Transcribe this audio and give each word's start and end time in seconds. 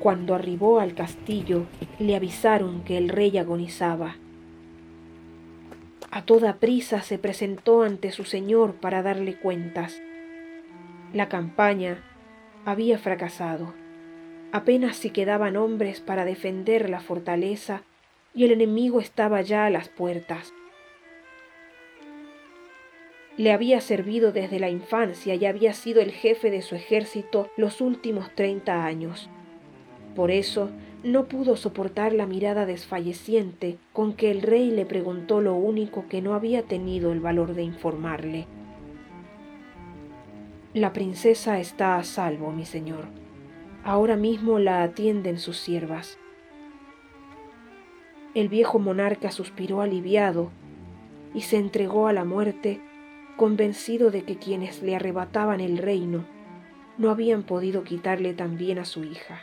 Cuando 0.00 0.34
arribó 0.34 0.80
al 0.80 0.94
castillo, 0.94 1.66
le 1.98 2.16
avisaron 2.16 2.82
que 2.84 2.96
el 2.96 3.10
rey 3.10 3.36
agonizaba. 3.36 4.16
A 6.10 6.22
toda 6.24 6.54
prisa 6.54 7.02
se 7.02 7.18
presentó 7.18 7.82
ante 7.82 8.10
su 8.10 8.24
señor 8.24 8.76
para 8.76 9.02
darle 9.02 9.36
cuentas. 9.36 10.00
La 11.12 11.28
campaña 11.28 12.02
había 12.64 12.98
fracasado. 12.98 13.74
Apenas 14.52 14.96
si 14.96 15.10
quedaban 15.10 15.56
hombres 15.56 16.00
para 16.00 16.24
defender 16.24 16.88
la 16.88 17.00
fortaleza 17.00 17.82
y 18.34 18.46
el 18.46 18.52
enemigo 18.52 19.00
estaba 19.00 19.42
ya 19.42 19.66
a 19.66 19.70
las 19.70 19.90
puertas. 19.90 20.54
Le 23.36 23.52
había 23.52 23.82
servido 23.82 24.32
desde 24.32 24.60
la 24.60 24.70
infancia 24.70 25.34
y 25.34 25.44
había 25.44 25.74
sido 25.74 26.00
el 26.00 26.10
jefe 26.10 26.50
de 26.50 26.62
su 26.62 26.74
ejército 26.74 27.50
los 27.58 27.82
últimos 27.82 28.34
treinta 28.34 28.86
años. 28.86 29.28
Por 30.14 30.30
eso 30.30 30.70
no 31.02 31.24
pudo 31.26 31.56
soportar 31.56 32.12
la 32.12 32.26
mirada 32.26 32.66
desfalleciente 32.66 33.78
con 33.92 34.12
que 34.12 34.30
el 34.30 34.42
rey 34.42 34.70
le 34.70 34.84
preguntó 34.84 35.40
lo 35.40 35.54
único 35.54 36.06
que 36.08 36.20
no 36.20 36.34
había 36.34 36.62
tenido 36.62 37.12
el 37.12 37.20
valor 37.20 37.54
de 37.54 37.62
informarle. 37.62 38.46
La 40.74 40.92
princesa 40.92 41.58
está 41.58 41.96
a 41.96 42.04
salvo, 42.04 42.52
mi 42.52 42.64
señor. 42.64 43.06
Ahora 43.82 44.16
mismo 44.16 44.58
la 44.58 44.82
atienden 44.82 45.38
sus 45.38 45.56
siervas. 45.56 46.18
El 48.34 48.48
viejo 48.48 48.78
monarca 48.78 49.30
suspiró 49.32 49.80
aliviado 49.80 50.50
y 51.34 51.40
se 51.40 51.56
entregó 51.56 52.06
a 52.06 52.12
la 52.12 52.24
muerte 52.24 52.80
convencido 53.36 54.10
de 54.10 54.22
que 54.22 54.36
quienes 54.36 54.82
le 54.82 54.94
arrebataban 54.94 55.60
el 55.60 55.78
reino 55.78 56.24
no 56.98 57.10
habían 57.10 57.42
podido 57.42 57.82
quitarle 57.82 58.34
también 58.34 58.78
a 58.78 58.84
su 58.84 59.02
hija. 59.02 59.40